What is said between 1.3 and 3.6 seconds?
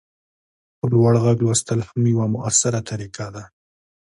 لوستل هم یوه مؤثره طریقه ده.